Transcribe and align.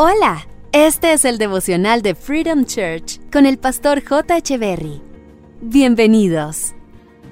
Hola, 0.00 0.46
este 0.70 1.12
es 1.12 1.24
el 1.24 1.38
devocional 1.38 2.02
de 2.02 2.14
Freedom 2.14 2.64
Church 2.64 3.18
con 3.32 3.46
el 3.46 3.58
pastor 3.58 4.00
J. 4.04 4.56
Berry. 4.56 5.02
Bienvenidos. 5.60 6.72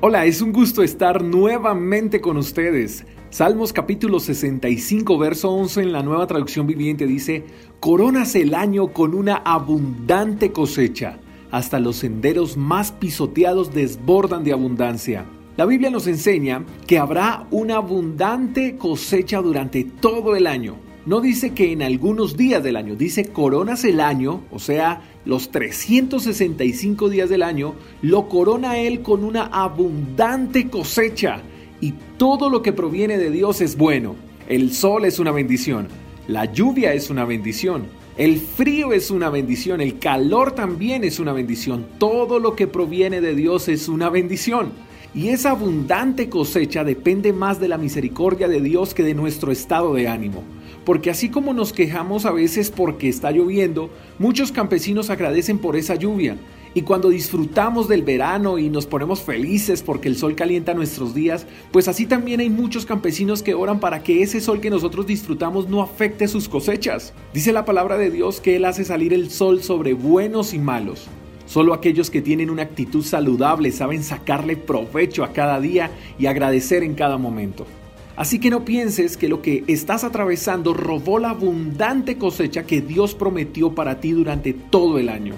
Hola, 0.00 0.26
es 0.26 0.40
un 0.40 0.52
gusto 0.52 0.84
estar 0.84 1.24
nuevamente 1.24 2.20
con 2.20 2.36
ustedes. 2.36 3.04
Salmos 3.30 3.72
capítulo 3.72 4.20
65, 4.20 5.18
verso 5.18 5.50
11 5.50 5.82
en 5.82 5.92
la 5.92 6.04
nueva 6.04 6.28
traducción 6.28 6.68
viviente 6.68 7.04
dice, 7.04 7.42
Coronas 7.80 8.36
el 8.36 8.54
año 8.54 8.92
con 8.92 9.14
una 9.14 9.38
abundante 9.38 10.52
cosecha, 10.52 11.18
hasta 11.50 11.80
los 11.80 11.96
senderos 11.96 12.56
más 12.56 12.92
pisoteados 12.92 13.74
desbordan 13.74 14.44
de 14.44 14.52
abundancia. 14.52 15.26
La 15.56 15.66
Biblia 15.66 15.90
nos 15.90 16.06
enseña 16.06 16.64
que 16.86 17.00
habrá 17.00 17.44
una 17.50 17.78
abundante 17.78 18.76
cosecha 18.76 19.42
durante 19.42 19.82
todo 19.82 20.36
el 20.36 20.46
año. 20.46 20.91
No 21.04 21.20
dice 21.20 21.50
que 21.50 21.72
en 21.72 21.82
algunos 21.82 22.36
días 22.36 22.62
del 22.62 22.76
año, 22.76 22.94
dice 22.94 23.24
coronas 23.24 23.84
el 23.84 24.00
año, 24.00 24.44
o 24.52 24.60
sea, 24.60 25.02
los 25.24 25.50
365 25.50 27.08
días 27.08 27.28
del 27.28 27.42
año, 27.42 27.74
lo 28.02 28.28
corona 28.28 28.78
Él 28.78 29.02
con 29.02 29.24
una 29.24 29.46
abundante 29.46 30.68
cosecha. 30.68 31.40
Y 31.80 31.94
todo 32.18 32.48
lo 32.48 32.62
que 32.62 32.72
proviene 32.72 33.18
de 33.18 33.32
Dios 33.32 33.60
es 33.60 33.76
bueno. 33.76 34.14
El 34.48 34.72
sol 34.72 35.04
es 35.04 35.18
una 35.18 35.32
bendición, 35.32 35.88
la 36.28 36.44
lluvia 36.44 36.94
es 36.94 37.10
una 37.10 37.24
bendición, 37.24 37.86
el 38.16 38.38
frío 38.38 38.92
es 38.92 39.10
una 39.10 39.30
bendición, 39.30 39.80
el 39.80 39.98
calor 39.98 40.52
también 40.52 41.02
es 41.02 41.18
una 41.18 41.32
bendición, 41.32 41.86
todo 41.98 42.38
lo 42.38 42.54
que 42.54 42.66
proviene 42.66 43.20
de 43.20 43.34
Dios 43.34 43.68
es 43.68 43.88
una 43.88 44.08
bendición. 44.08 44.72
Y 45.14 45.28
esa 45.28 45.50
abundante 45.50 46.28
cosecha 46.28 46.84
depende 46.84 47.32
más 47.32 47.60
de 47.60 47.68
la 47.68 47.78
misericordia 47.78 48.48
de 48.48 48.60
Dios 48.60 48.94
que 48.94 49.02
de 49.02 49.14
nuestro 49.14 49.52
estado 49.52 49.94
de 49.94 50.08
ánimo. 50.08 50.42
Porque 50.84 51.10
así 51.10 51.28
como 51.28 51.52
nos 51.52 51.72
quejamos 51.72 52.26
a 52.26 52.32
veces 52.32 52.70
porque 52.70 53.08
está 53.08 53.30
lloviendo, 53.30 53.90
muchos 54.18 54.50
campesinos 54.50 55.10
agradecen 55.10 55.58
por 55.58 55.76
esa 55.76 55.94
lluvia. 55.94 56.36
Y 56.74 56.82
cuando 56.82 57.10
disfrutamos 57.10 57.86
del 57.86 58.02
verano 58.02 58.58
y 58.58 58.70
nos 58.70 58.86
ponemos 58.86 59.20
felices 59.20 59.82
porque 59.82 60.08
el 60.08 60.16
sol 60.16 60.34
calienta 60.34 60.72
nuestros 60.72 61.14
días, 61.14 61.46
pues 61.70 61.86
así 61.86 62.06
también 62.06 62.40
hay 62.40 62.48
muchos 62.48 62.86
campesinos 62.86 63.42
que 63.42 63.54
oran 63.54 63.78
para 63.78 64.02
que 64.02 64.22
ese 64.22 64.40
sol 64.40 64.60
que 64.60 64.70
nosotros 64.70 65.06
disfrutamos 65.06 65.68
no 65.68 65.82
afecte 65.82 66.26
sus 66.28 66.48
cosechas. 66.48 67.12
Dice 67.34 67.52
la 67.52 67.66
palabra 67.66 67.98
de 67.98 68.10
Dios 68.10 68.40
que 68.40 68.56
Él 68.56 68.64
hace 68.64 68.84
salir 68.84 69.12
el 69.12 69.30
sol 69.30 69.62
sobre 69.62 69.92
buenos 69.92 70.54
y 70.54 70.58
malos. 70.58 71.08
Solo 71.44 71.74
aquellos 71.74 72.08
que 72.08 72.22
tienen 72.22 72.48
una 72.48 72.62
actitud 72.62 73.04
saludable 73.04 73.70
saben 73.70 74.02
sacarle 74.02 74.56
provecho 74.56 75.24
a 75.24 75.34
cada 75.34 75.60
día 75.60 75.90
y 76.18 76.24
agradecer 76.24 76.82
en 76.82 76.94
cada 76.94 77.18
momento. 77.18 77.66
Así 78.16 78.38
que 78.38 78.50
no 78.50 78.64
pienses 78.64 79.16
que 79.16 79.28
lo 79.28 79.40
que 79.40 79.64
estás 79.66 80.04
atravesando 80.04 80.74
robó 80.74 81.18
la 81.18 81.30
abundante 81.30 82.18
cosecha 82.18 82.64
que 82.64 82.80
Dios 82.80 83.14
prometió 83.14 83.74
para 83.74 84.00
ti 84.00 84.12
durante 84.12 84.52
todo 84.52 84.98
el 84.98 85.08
año. 85.08 85.34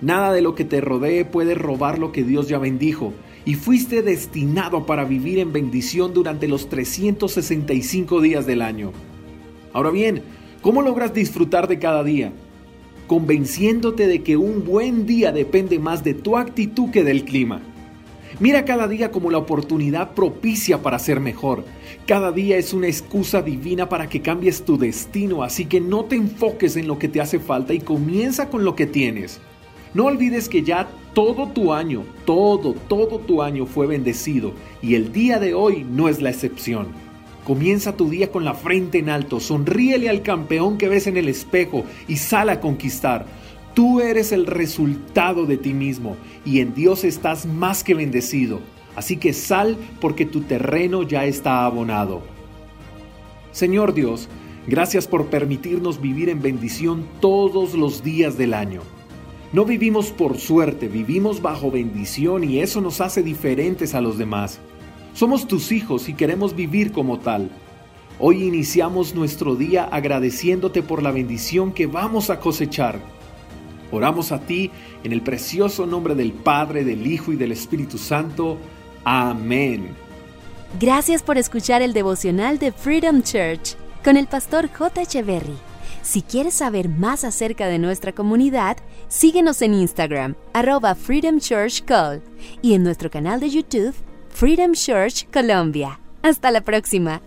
Nada 0.00 0.32
de 0.32 0.42
lo 0.42 0.54
que 0.54 0.64
te 0.64 0.80
rodee 0.80 1.24
puede 1.24 1.54
robar 1.54 1.98
lo 1.98 2.12
que 2.12 2.22
Dios 2.22 2.48
ya 2.48 2.58
bendijo 2.58 3.12
y 3.44 3.54
fuiste 3.54 4.02
destinado 4.02 4.86
para 4.86 5.04
vivir 5.04 5.38
en 5.38 5.52
bendición 5.52 6.14
durante 6.14 6.48
los 6.48 6.68
365 6.68 8.20
días 8.20 8.46
del 8.46 8.62
año. 8.62 8.92
Ahora 9.72 9.90
bien, 9.90 10.22
¿cómo 10.62 10.82
logras 10.82 11.12
disfrutar 11.12 11.68
de 11.68 11.78
cada 11.78 12.04
día? 12.04 12.32
convenciéndote 13.06 14.06
de 14.06 14.22
que 14.22 14.36
un 14.36 14.64
buen 14.64 15.06
día 15.06 15.32
depende 15.32 15.78
más 15.78 16.04
de 16.04 16.14
tu 16.14 16.36
actitud 16.36 16.90
que 16.90 17.04
del 17.04 17.24
clima. 17.24 17.60
Mira 18.40 18.64
cada 18.64 18.88
día 18.88 19.12
como 19.12 19.30
la 19.30 19.38
oportunidad 19.38 20.12
propicia 20.12 20.82
para 20.82 20.98
ser 20.98 21.20
mejor. 21.20 21.64
Cada 22.04 22.32
día 22.32 22.56
es 22.56 22.72
una 22.72 22.88
excusa 22.88 23.42
divina 23.42 23.88
para 23.88 24.08
que 24.08 24.22
cambies 24.22 24.64
tu 24.64 24.76
destino, 24.76 25.44
así 25.44 25.66
que 25.66 25.80
no 25.80 26.06
te 26.06 26.16
enfoques 26.16 26.76
en 26.76 26.88
lo 26.88 26.98
que 26.98 27.08
te 27.08 27.20
hace 27.20 27.38
falta 27.38 27.74
y 27.74 27.78
comienza 27.78 28.48
con 28.48 28.64
lo 28.64 28.74
que 28.74 28.86
tienes. 28.86 29.40
No 29.94 30.06
olvides 30.06 30.48
que 30.48 30.62
ya 30.64 30.88
todo 31.14 31.46
tu 31.50 31.72
año, 31.72 32.02
todo, 32.24 32.74
todo 32.88 33.20
tu 33.20 33.40
año 33.40 33.66
fue 33.66 33.86
bendecido 33.86 34.52
y 34.82 34.96
el 34.96 35.12
día 35.12 35.38
de 35.38 35.54
hoy 35.54 35.86
no 35.88 36.08
es 36.08 36.20
la 36.20 36.30
excepción. 36.30 36.88
Comienza 37.44 37.96
tu 37.96 38.08
día 38.08 38.32
con 38.32 38.44
la 38.44 38.54
frente 38.54 38.98
en 38.98 39.10
alto, 39.10 39.38
sonríele 39.38 40.08
al 40.08 40.22
campeón 40.22 40.76
que 40.76 40.88
ves 40.88 41.06
en 41.06 41.16
el 41.16 41.28
espejo 41.28 41.84
y 42.08 42.16
sal 42.16 42.48
a 42.48 42.58
conquistar. 42.58 43.26
Tú 43.74 44.00
eres 44.00 44.30
el 44.30 44.46
resultado 44.46 45.46
de 45.46 45.56
ti 45.56 45.74
mismo 45.74 46.16
y 46.44 46.60
en 46.60 46.74
Dios 46.74 47.02
estás 47.02 47.44
más 47.44 47.82
que 47.82 47.94
bendecido. 47.94 48.60
Así 48.94 49.16
que 49.16 49.32
sal 49.32 49.76
porque 50.00 50.24
tu 50.24 50.42
terreno 50.42 51.02
ya 51.02 51.24
está 51.24 51.64
abonado. 51.64 52.22
Señor 53.50 53.92
Dios, 53.92 54.28
gracias 54.68 55.08
por 55.08 55.26
permitirnos 55.26 56.00
vivir 56.00 56.28
en 56.28 56.40
bendición 56.40 57.04
todos 57.20 57.74
los 57.74 58.04
días 58.04 58.38
del 58.38 58.54
año. 58.54 58.82
No 59.52 59.64
vivimos 59.64 60.10
por 60.10 60.38
suerte, 60.38 60.86
vivimos 60.86 61.42
bajo 61.42 61.70
bendición 61.72 62.44
y 62.44 62.60
eso 62.60 62.80
nos 62.80 63.00
hace 63.00 63.24
diferentes 63.24 63.94
a 63.94 64.00
los 64.00 64.18
demás. 64.18 64.60
Somos 65.14 65.48
tus 65.48 65.72
hijos 65.72 66.08
y 66.08 66.14
queremos 66.14 66.54
vivir 66.54 66.92
como 66.92 67.18
tal. 67.18 67.50
Hoy 68.20 68.44
iniciamos 68.44 69.16
nuestro 69.16 69.56
día 69.56 69.84
agradeciéndote 69.84 70.82
por 70.82 71.02
la 71.02 71.10
bendición 71.10 71.72
que 71.72 71.86
vamos 71.86 72.30
a 72.30 72.38
cosechar. 72.38 73.00
Oramos 73.94 74.32
a 74.32 74.40
ti 74.40 74.70
en 75.02 75.12
el 75.12 75.22
precioso 75.22 75.86
nombre 75.86 76.14
del 76.14 76.32
Padre, 76.32 76.84
del 76.84 77.06
Hijo 77.06 77.32
y 77.32 77.36
del 77.36 77.52
Espíritu 77.52 77.96
Santo. 77.98 78.58
Amén. 79.04 79.94
Gracias 80.80 81.22
por 81.22 81.38
escuchar 81.38 81.82
el 81.82 81.92
devocional 81.92 82.58
de 82.58 82.72
Freedom 82.72 83.22
Church 83.22 83.76
con 84.02 84.16
el 84.16 84.26
pastor 84.26 84.68
J. 84.68 85.02
Echeverry. 85.02 85.56
Si 86.02 86.20
quieres 86.20 86.54
saber 86.54 86.88
más 86.88 87.24
acerca 87.24 87.66
de 87.66 87.78
nuestra 87.78 88.12
comunidad, 88.12 88.76
síguenos 89.08 89.62
en 89.62 89.74
Instagram, 89.74 90.34
arroba 90.52 90.94
Freedom 90.94 91.38
Church 91.38 91.82
Call, 91.84 92.22
y 92.60 92.74
en 92.74 92.82
nuestro 92.82 93.10
canal 93.10 93.40
de 93.40 93.48
YouTube, 93.48 93.94
Freedom 94.28 94.72
Church 94.72 95.26
Colombia. 95.32 96.00
Hasta 96.22 96.50
la 96.50 96.60
próxima. 96.60 97.22